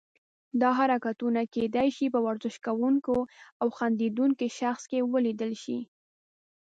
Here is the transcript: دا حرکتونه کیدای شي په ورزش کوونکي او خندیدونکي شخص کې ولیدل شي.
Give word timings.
دا 0.61 0.69
حرکتونه 0.79 1.41
کیدای 1.55 1.89
شي 1.97 2.05
په 2.13 2.19
ورزش 2.27 2.55
کوونکي 2.65 3.17
او 3.61 3.67
خندیدونکي 3.77 4.47
شخص 4.59 4.83
کې 4.89 4.99
ولیدل 5.13 5.51
شي. 5.63 5.79